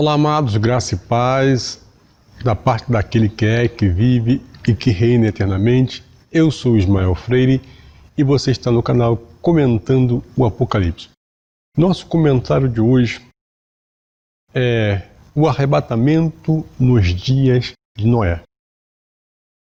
Olá, 0.00 0.12
amados, 0.12 0.56
graça 0.56 0.94
e 0.94 0.96
paz 0.96 1.84
da 2.44 2.54
parte 2.54 2.88
daquele 2.88 3.28
que 3.28 3.44
é, 3.44 3.66
que 3.66 3.88
vive 3.88 4.40
e 4.68 4.72
que 4.72 4.90
reina 4.90 5.26
eternamente. 5.26 6.04
Eu 6.30 6.52
sou 6.52 6.76
Ismael 6.76 7.16
Freire 7.16 7.60
e 8.16 8.22
você 8.22 8.52
está 8.52 8.70
no 8.70 8.80
canal 8.80 9.16
comentando 9.42 10.22
o 10.36 10.44
Apocalipse. 10.44 11.08
Nosso 11.76 12.06
comentário 12.06 12.68
de 12.68 12.80
hoje 12.80 13.26
é 14.54 15.02
o 15.34 15.48
arrebatamento 15.48 16.64
nos 16.78 17.12
dias 17.12 17.72
de 17.96 18.06
Noé. 18.06 18.40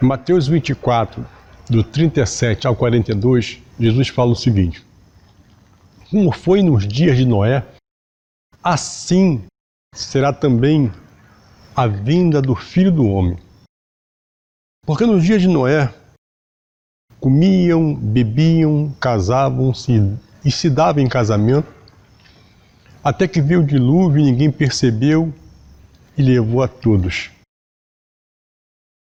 Mateus 0.00 0.46
24, 0.46 1.26
do 1.68 1.82
37 1.82 2.68
ao 2.68 2.76
42, 2.76 3.60
Jesus 3.80 4.06
fala 4.10 4.30
o 4.30 4.36
seguinte: 4.36 4.80
Como 6.08 6.30
foi 6.30 6.62
nos 6.62 6.86
dias 6.86 7.16
de 7.16 7.24
Noé, 7.24 7.66
assim 8.62 9.44
será 9.94 10.32
também 10.32 10.92
a 11.74 11.86
vinda 11.86 12.42
do 12.42 12.54
Filho 12.54 12.90
do 12.90 13.06
Homem. 13.06 13.38
Porque 14.84 15.06
nos 15.06 15.24
dias 15.24 15.40
de 15.40 15.48
Noé, 15.48 15.94
comiam, 17.20 17.94
bebiam, 17.94 18.92
casavam-se 19.00 19.92
e 20.44 20.50
se 20.50 20.68
davam 20.68 21.02
em 21.02 21.08
casamento, 21.08 21.72
até 23.02 23.26
que 23.26 23.40
veio 23.40 23.62
o 23.62 23.66
dilúvio 23.66 24.20
e 24.20 24.24
ninguém 24.24 24.50
percebeu 24.50 25.32
e 26.18 26.22
levou 26.22 26.62
a 26.62 26.68
todos. 26.68 27.30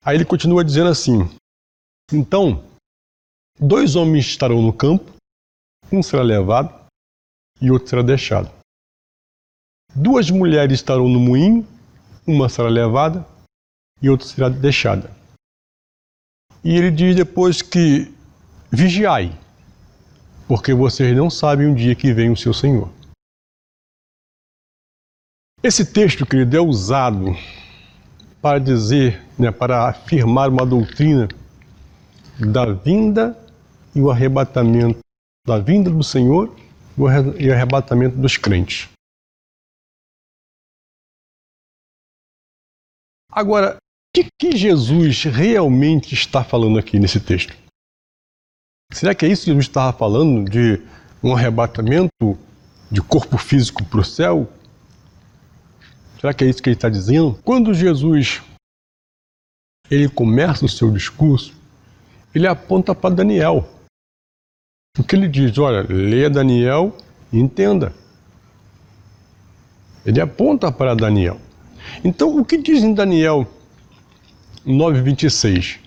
Aí 0.03 0.17
ele 0.17 0.25
continua 0.25 0.65
dizendo 0.65 0.89
assim: 0.89 1.29
Então, 2.13 2.65
dois 3.59 3.95
homens 3.95 4.27
estarão 4.27 4.63
no 4.63 4.73
campo, 4.73 5.13
um 5.93 6.03
será 6.03 6.23
levado 6.23 6.87
e 7.61 7.71
outro 7.71 7.89
será 7.89 8.03
deixado. 8.03 8.58
Duas 10.01 10.31
mulheres 10.31 10.75
estarão 10.75 11.09
no 11.09 11.19
moinho, 11.19 11.67
uma 12.25 12.49
será 12.49 12.69
levada 12.69 13.27
e 14.01 14.09
outra 14.09 14.29
será 14.29 14.49
deixada. 14.49 15.11
E 16.63 16.77
ele 16.77 16.93
diz 16.93 17.17
depois 17.17 17.63
que 17.63 18.15
vigiai, 18.71 19.37
porque 20.47 20.73
vocês 20.73 21.17
não 21.17 21.29
sabem 21.29 21.73
o 21.73 21.75
dia 21.75 21.97
que 21.97 22.13
vem 22.13 22.31
o 22.31 22.37
seu 22.37 22.55
Senhor. 22.55 22.89
Esse 25.65 25.85
texto, 25.85 26.25
querido, 26.25 26.57
é 26.57 26.61
usado 26.61 27.37
para 28.41 28.61
dizer, 28.61 29.21
né, 29.37 29.51
para 29.51 29.89
afirmar 29.89 30.49
uma 30.49 30.65
doutrina 30.65 31.27
da 32.39 32.67
vinda 32.67 33.37
e 33.97 34.01
o 34.01 34.13
arrebatamento, 34.13 35.01
da 35.45 35.59
vinda 35.59 35.91
do 35.91 36.05
Senhor 36.05 36.57
e 37.37 37.49
o 37.49 37.53
arrebatamento 37.53 38.17
dos 38.17 38.37
crentes. 38.37 38.89
Agora, 43.31 43.77
o 43.77 43.79
que, 44.15 44.27
que 44.39 44.57
Jesus 44.57 45.25
realmente 45.25 46.15
está 46.15 46.43
falando 46.43 46.79
aqui 46.79 46.99
nesse 46.99 47.21
texto? 47.21 47.57
Será 48.93 49.15
que 49.15 49.27
é 49.27 49.29
isso 49.29 49.43
que 49.43 49.51
Jesus 49.51 49.67
estava 49.67 49.97
falando 49.97 50.51
de 50.51 50.83
um 51.23 51.35
arrebatamento 51.35 52.39
de 52.91 53.03
corpo 53.03 53.37
físico 53.37 53.85
para 53.85 54.01
o 54.01 54.05
céu? 54.05 54.51
Será 56.19 56.33
que 56.33 56.43
é 56.43 56.49
isso 56.49 56.63
que 56.63 56.71
ele 56.71 56.77
está 56.77 56.89
dizendo? 56.89 57.39
Quando 57.45 57.75
Jesus 57.75 58.43
ele 59.91 60.09
começa 60.09 60.65
o 60.65 60.69
seu 60.69 60.91
discurso, 60.91 61.55
ele 62.35 62.47
aponta 62.47 62.95
para 62.95 63.15
Daniel. 63.15 63.69
O 64.99 65.05
que 65.05 65.15
ele 65.15 65.29
diz? 65.29 65.57
Olha, 65.59 65.83
leia 65.83 66.29
Daniel 66.29 66.97
e 67.33 67.39
entenda. 67.39 67.93
Ele 70.05 70.21
aponta 70.21 70.73
para 70.73 70.95
Daniel. 70.95 71.41
Então, 72.05 72.37
o 72.37 72.45
que 72.45 72.59
diz 72.59 72.83
em 72.83 72.95
Daniel 72.95 73.47
9,26? 74.67 75.79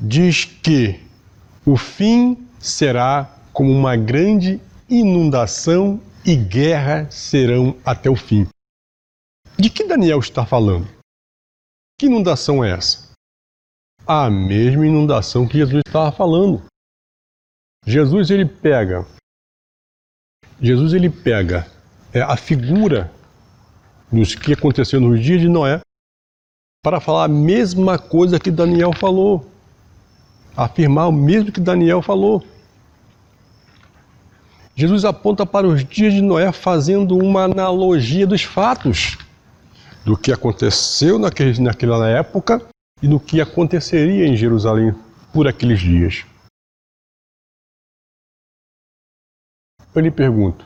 Diz 0.00 0.44
que 0.44 1.00
o 1.64 1.76
fim 1.76 2.46
será 2.58 3.38
como 3.52 3.70
uma 3.70 3.96
grande 3.96 4.60
inundação 4.88 6.00
e 6.24 6.36
guerra 6.36 7.10
serão 7.10 7.76
até 7.84 8.10
o 8.10 8.16
fim. 8.16 8.46
De 9.58 9.70
que 9.70 9.84
Daniel 9.84 10.18
está 10.18 10.44
falando? 10.44 10.86
Que 11.98 12.06
inundação 12.06 12.62
é 12.62 12.72
essa? 12.72 13.12
A 14.06 14.28
mesma 14.30 14.86
inundação 14.86 15.48
que 15.48 15.58
Jesus 15.58 15.82
estava 15.86 16.12
falando. 16.12 16.62
Jesus 17.86 18.30
ele 18.30 18.44
pega 18.44 19.06
Jesus 20.60 20.94
ele 20.94 21.10
pega 21.10 21.70
é, 22.12 22.22
a 22.22 22.36
figura 22.36 23.12
nos 24.10 24.34
que 24.34 24.52
aconteceu 24.52 25.00
nos 25.00 25.22
dias 25.22 25.40
de 25.40 25.48
Noé, 25.48 25.80
para 26.82 27.00
falar 27.00 27.24
a 27.24 27.28
mesma 27.28 27.98
coisa 27.98 28.38
que 28.38 28.50
Daniel 28.50 28.92
falou, 28.92 29.50
afirmar 30.56 31.08
o 31.08 31.12
mesmo 31.12 31.50
que 31.50 31.60
Daniel 31.60 32.00
falou. 32.00 32.44
Jesus 34.74 35.04
aponta 35.04 35.44
para 35.44 35.66
os 35.66 35.84
dias 35.84 36.12
de 36.12 36.20
Noé 36.20 36.52
fazendo 36.52 37.16
uma 37.16 37.44
analogia 37.44 38.26
dos 38.26 38.42
fatos, 38.42 39.18
do 40.04 40.16
que 40.16 40.30
aconteceu 40.30 41.18
naquele, 41.18 41.60
naquela 41.60 42.08
época 42.08 42.64
e 43.02 43.08
do 43.08 43.18
que 43.18 43.40
aconteceria 43.40 44.26
em 44.26 44.36
Jerusalém 44.36 44.94
por 45.32 45.48
aqueles 45.48 45.80
dias. 45.80 46.24
Eu 49.94 50.02
lhe 50.02 50.10
pergunto, 50.10 50.64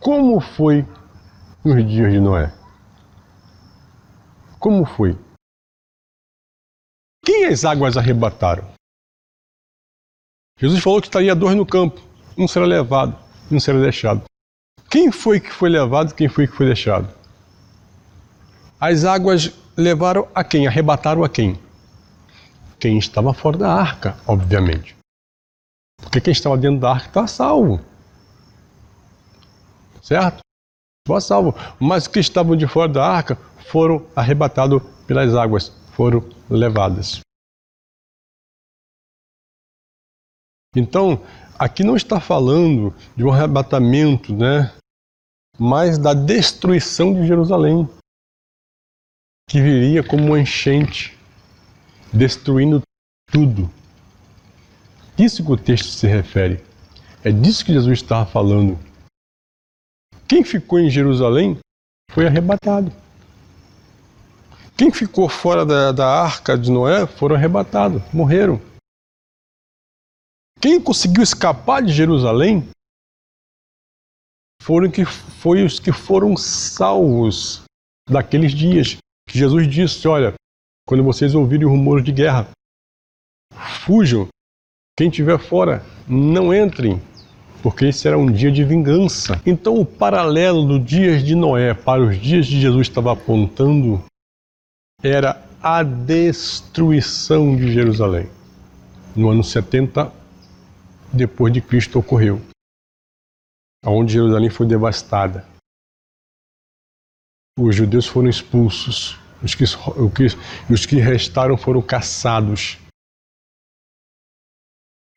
como 0.00 0.40
foi 0.40 0.86
nos 1.66 1.86
dias 1.86 2.12
de 2.12 2.20
Noé? 2.20 2.52
Como 4.58 4.86
foi? 4.86 5.18
Quem 7.24 7.46
as 7.46 7.64
águas 7.64 7.96
arrebataram? 7.96 8.72
Jesus 10.58 10.82
falou 10.82 11.00
que 11.00 11.08
estaria 11.08 11.34
dois 11.34 11.56
no 11.56 11.66
campo, 11.66 12.00
um 12.38 12.46
será 12.46 12.64
levado 12.64 13.26
um 13.50 13.60
será 13.60 13.78
deixado. 13.78 14.24
Quem 14.90 15.12
foi 15.12 15.40
que 15.40 15.52
foi 15.52 15.68
levado 15.68 16.14
quem 16.14 16.28
foi 16.28 16.46
que 16.46 16.56
foi 16.56 16.66
deixado? 16.66 17.12
As 18.80 19.04
águas 19.04 19.52
levaram 19.76 20.28
a 20.34 20.42
quem? 20.44 20.66
Arrebataram 20.66 21.24
a 21.24 21.28
quem? 21.28 21.58
Quem 22.78 22.98
estava 22.98 23.32
fora 23.32 23.58
da 23.58 23.72
arca, 23.72 24.16
obviamente. 24.26 24.96
Porque 26.00 26.20
quem 26.20 26.32
estava 26.32 26.56
dentro 26.56 26.80
da 26.80 26.92
arca 26.92 27.06
está 27.06 27.26
salvo. 27.26 27.80
Certo? 30.02 30.45
Boa 31.06 31.20
salvo. 31.20 31.54
Mas 31.80 32.08
que 32.08 32.18
estavam 32.18 32.56
de 32.56 32.66
fora 32.66 32.92
da 32.92 33.06
arca 33.06 33.36
foram 33.70 34.04
arrebatados 34.14 34.82
pelas 35.06 35.34
águas, 35.34 35.68
foram 35.92 36.28
levadas. 36.50 37.20
Então, 40.74 41.22
aqui 41.58 41.82
não 41.82 41.96
está 41.96 42.20
falando 42.20 42.94
de 43.16 43.24
um 43.24 43.32
arrebatamento, 43.32 44.34
né? 44.34 44.74
Mas 45.58 45.96
da 45.96 46.12
destruição 46.12 47.14
de 47.14 47.26
Jerusalém, 47.26 47.88
que 49.48 49.62
viria 49.62 50.02
como 50.06 50.26
uma 50.26 50.40
enchente, 50.40 51.16
destruindo 52.12 52.82
tudo. 53.30 53.70
Isso 55.18 55.42
que 55.42 55.52
o 55.52 55.56
texto 55.56 55.88
se 55.88 56.06
refere. 56.06 56.62
É 57.24 57.32
disso 57.32 57.64
que 57.64 57.72
Jesus 57.72 58.00
estava 58.00 58.26
falando. 58.26 58.78
Quem 60.28 60.42
ficou 60.42 60.78
em 60.80 60.90
Jerusalém 60.90 61.58
foi 62.10 62.26
arrebatado. 62.26 62.92
Quem 64.76 64.90
ficou 64.90 65.28
fora 65.28 65.64
da, 65.64 65.92
da 65.92 66.06
arca 66.06 66.58
de 66.58 66.70
Noé 66.70 67.06
foram 67.06 67.36
arrebatados, 67.36 68.02
morreram. 68.12 68.60
Quem 70.60 70.80
conseguiu 70.80 71.22
escapar 71.22 71.82
de 71.82 71.92
Jerusalém 71.92 72.68
foram 74.62 74.90
que 74.90 75.04
foi 75.04 75.64
os 75.64 75.78
que 75.78 75.92
foram 75.92 76.36
salvos 76.36 77.62
daqueles 78.10 78.52
dias. 78.52 78.96
Que 79.28 79.38
Jesus 79.38 79.68
disse: 79.68 80.08
Olha, 80.08 80.34
quando 80.86 81.04
vocês 81.04 81.34
ouvirem 81.34 81.68
rumores 81.68 82.04
de 82.04 82.12
guerra, 82.12 82.48
fujam. 83.84 84.28
Quem 84.98 85.08
estiver 85.08 85.38
fora, 85.38 85.84
não 86.08 86.52
entrem 86.52 87.00
porque 87.66 87.86
esse 87.86 88.06
era 88.06 88.16
um 88.16 88.30
dia 88.30 88.52
de 88.52 88.62
vingança. 88.62 89.42
Então, 89.44 89.74
o 89.74 89.84
paralelo 89.84 90.64
dos 90.64 90.86
dias 90.86 91.24
de 91.24 91.34
Noé 91.34 91.74
para 91.74 92.00
os 92.00 92.16
dias 92.16 92.46
de 92.46 92.60
Jesus 92.60 92.86
estava 92.86 93.12
apontando 93.12 94.04
era 95.02 95.44
a 95.60 95.82
destruição 95.82 97.56
de 97.56 97.72
Jerusalém. 97.72 98.30
No 99.16 99.30
ano 99.30 99.42
70 99.42 100.12
depois 101.12 101.52
de 101.52 101.60
Cristo 101.60 101.98
ocorreu, 101.98 102.40
onde 103.84 104.12
Jerusalém 104.12 104.48
foi 104.48 104.68
devastada. 104.68 105.44
Os 107.58 107.74
judeus 107.74 108.06
foram 108.06 108.28
expulsos, 108.28 109.18
os 109.42 109.56
que, 109.56 109.64
os 110.72 110.86
que 110.86 110.96
restaram 111.00 111.56
foram 111.56 111.82
caçados. 111.82 112.78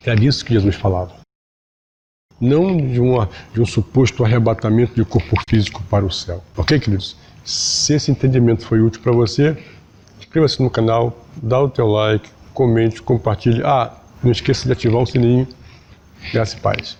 Era 0.02 0.16
disso 0.16 0.44
que 0.44 0.54
Jesus 0.54 0.75
falava. 0.75 1.29
Não 2.39 2.77
de, 2.77 3.00
uma, 3.00 3.30
de 3.53 3.62
um 3.62 3.65
suposto 3.65 4.24
arrebatamento 4.24 4.95
de 4.95 5.03
corpo 5.03 5.36
físico 5.50 5.83
para 5.89 6.06
o 6.06 6.12
céu. 6.12 6.44
Ok, 6.56 6.80
queridos? 6.80 7.15
Se 7.44 7.94
esse 7.94 8.12
entendimento 8.12 8.65
foi 8.65 8.81
útil 8.81 9.01
para 9.01 9.12
você, 9.12 9.57
inscreva-se 10.19 10.62
no 10.62 10.69
canal, 10.69 11.25
dá 11.41 11.59
o 11.59 11.69
teu 11.69 11.88
like, 11.88 12.30
comente, 12.53 13.01
compartilhe. 13.01 13.62
Ah, 13.63 13.94
não 14.24 14.31
esqueça 14.31 14.65
de 14.65 14.74
ativar 14.74 15.01
o 15.01 15.06
sininho. 15.06 15.47
Graça 16.31 16.57
e 16.57 16.59
paz. 16.59 16.97